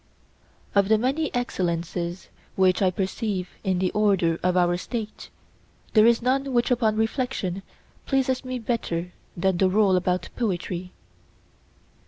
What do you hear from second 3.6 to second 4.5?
in the order